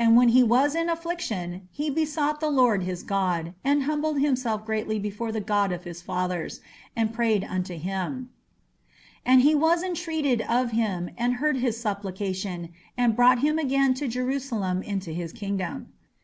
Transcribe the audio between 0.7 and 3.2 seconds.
in affliction, he besought the Lord his